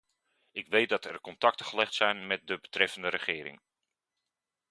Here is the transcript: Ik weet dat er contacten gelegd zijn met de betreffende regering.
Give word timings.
Ik 0.51 0.67
weet 0.67 0.89
dat 0.89 1.05
er 1.05 1.21
contacten 1.21 1.65
gelegd 1.65 1.93
zijn 1.93 2.27
met 2.27 2.47
de 2.47 2.57
betreffende 2.59 3.07
regering. 3.07 3.61